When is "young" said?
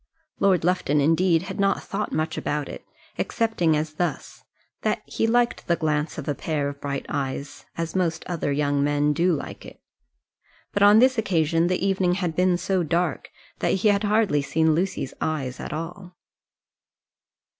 8.51-8.83